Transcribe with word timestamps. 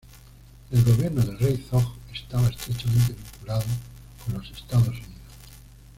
El 0.71 0.83
gobierno 0.83 1.21
del 1.21 1.37
rey 1.37 1.63
Zog 1.69 1.85
estaba 2.11 2.47
estrechamente 2.49 3.13
vinculado 3.13 3.65
con 4.25 4.33
los 4.33 4.49
Estados 4.49 4.87
Unidos. 4.95 5.05